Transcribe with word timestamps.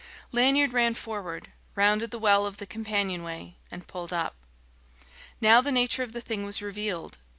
Lanyard 0.31 0.73
ran 0.73 0.95
forward, 0.95 1.49
rounded 1.75 2.09
the 2.09 2.17
well 2.17 2.47
of 2.47 2.57
the 2.57 2.65
companionway, 2.65 3.57
and 3.69 3.85
pulled 3.85 4.11
up. 4.11 4.35
Now 5.39 5.61
the 5.61 5.71
nature 5.71 6.01
of 6.01 6.11
the 6.11 6.21
thing 6.21 6.43
was 6.43 6.59
revealed. 6.59 7.19